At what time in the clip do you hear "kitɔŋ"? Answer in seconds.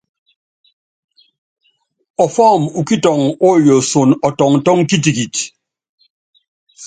2.87-3.19